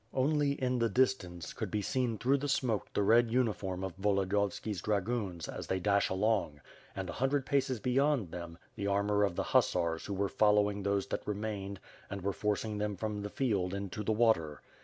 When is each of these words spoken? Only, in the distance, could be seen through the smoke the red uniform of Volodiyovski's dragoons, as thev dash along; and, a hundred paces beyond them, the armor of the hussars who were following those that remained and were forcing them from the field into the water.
Only, 0.15 0.53
in 0.53 0.79
the 0.79 0.89
distance, 0.89 1.53
could 1.53 1.69
be 1.69 1.83
seen 1.83 2.17
through 2.17 2.37
the 2.37 2.47
smoke 2.49 2.91
the 2.91 3.03
red 3.03 3.29
uniform 3.31 3.83
of 3.83 3.95
Volodiyovski's 3.97 4.81
dragoons, 4.81 5.47
as 5.47 5.67
thev 5.67 5.83
dash 5.83 6.09
along; 6.09 6.59
and, 6.95 7.07
a 7.07 7.13
hundred 7.13 7.45
paces 7.45 7.79
beyond 7.79 8.31
them, 8.31 8.57
the 8.75 8.87
armor 8.87 9.23
of 9.23 9.35
the 9.35 9.43
hussars 9.53 10.07
who 10.07 10.15
were 10.15 10.27
following 10.27 10.81
those 10.81 11.05
that 11.05 11.27
remained 11.27 11.79
and 12.09 12.23
were 12.23 12.33
forcing 12.33 12.79
them 12.79 12.95
from 12.95 13.21
the 13.21 13.29
field 13.29 13.75
into 13.75 14.03
the 14.03 14.11
water. 14.11 14.63